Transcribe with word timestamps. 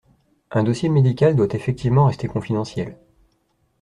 Un 0.49 0.63
dossier 0.63 0.89
médical 0.89 1.35
doit 1.35 1.53
effectivement 1.53 2.05
rester 2.07 2.27
confidentiel. 2.27 2.97